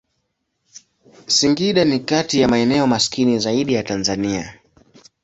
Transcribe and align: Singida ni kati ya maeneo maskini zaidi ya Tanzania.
Singida 1.27 1.85
ni 1.85 1.99
kati 1.99 2.39
ya 2.39 2.47
maeneo 2.47 2.87
maskini 2.87 3.39
zaidi 3.39 3.73
ya 3.73 3.83
Tanzania. 3.83 4.59